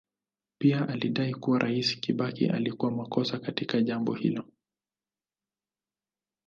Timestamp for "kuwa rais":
1.33-1.99